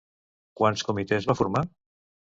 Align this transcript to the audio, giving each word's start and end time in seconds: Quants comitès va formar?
Quants 0.61 0.87
comitès 0.89 1.31
va 1.33 1.39
formar? 1.43 1.67